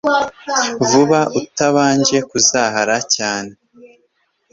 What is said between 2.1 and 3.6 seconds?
kuzahara cyane